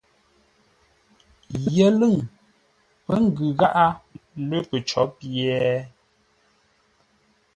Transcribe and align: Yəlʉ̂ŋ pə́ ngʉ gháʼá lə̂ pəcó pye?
Yəlʉ̂ŋ 1.75 2.15
pə́ 3.05 3.17
ngʉ 3.25 3.45
gháʼá 3.59 3.85
lə̂ 4.47 4.59
pəcó 4.69 5.01
pye? 5.17 5.53